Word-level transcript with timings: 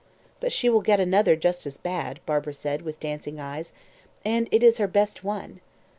"But 0.39 0.51
she 0.51 0.67
will 0.67 0.81
get 0.81 0.99
another 0.99 1.35
just 1.35 1.67
as 1.67 1.77
bad," 1.77 2.21
Barbara 2.25 2.55
said, 2.55 2.81
with 2.81 2.99
dancing 2.99 3.39
eyes. 3.39 3.71
"And 4.25 4.47
it 4.49 4.63
is 4.63 4.79
her 4.79 4.87
best 4.87 5.23
one!" 5.23 5.59